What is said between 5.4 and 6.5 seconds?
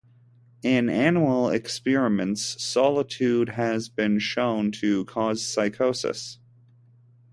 psychosis.